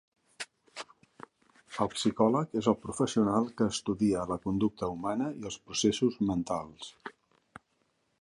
[1.83, 6.89] El psicòleg és el professional que estudia la conducta humana i els processos mentals